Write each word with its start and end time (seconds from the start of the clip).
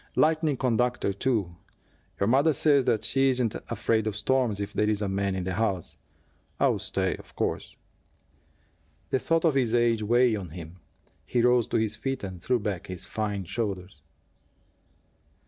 Lightning 0.15 0.57
conductor, 0.57 1.13
too 1.13 1.57
your 2.19 2.25
mother 2.25 2.53
says 2.53 2.89
she 3.05 3.29
isn't 3.29 3.53
afraid 3.69 4.07
of 4.07 4.15
storms 4.15 4.59
if 4.59 4.73
there 4.73 4.89
is 4.89 4.99
a 5.03 5.07
man 5.07 5.35
in 5.35 5.43
the 5.43 5.53
house. 5.53 5.95
I'll 6.59 6.79
stay, 6.79 7.15
of 7.17 7.35
course." 7.35 7.75
The 9.11 9.19
thought 9.19 9.45
of 9.45 9.53
his 9.53 9.75
age 9.75 10.01
weighed 10.01 10.37
on 10.37 10.49
him. 10.49 10.77
He 11.23 11.43
rose 11.43 11.67
to 11.67 11.77
his 11.77 11.97
feet 11.97 12.23
and 12.23 12.41
threw 12.41 12.57
back 12.57 12.87
his 12.87 13.05
fine 13.05 13.45
shoulders. 13.45 14.01